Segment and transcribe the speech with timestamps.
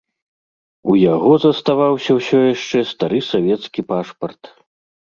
[0.93, 4.43] У яго заставаўся ўсё яшчэ стары савецкі пашпарт.